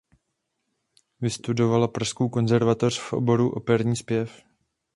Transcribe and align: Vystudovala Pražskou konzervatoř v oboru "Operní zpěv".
Vystudovala 1.21 1.87
Pražskou 1.87 2.29
konzervatoř 2.29 2.99
v 2.99 3.13
oboru 3.13 3.49
"Operní 3.53 3.95
zpěv". 3.95 4.43